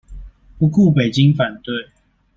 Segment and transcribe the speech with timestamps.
[0.57, 1.91] 不顧北京反對